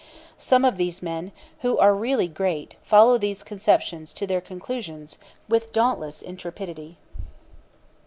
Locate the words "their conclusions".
4.25-5.19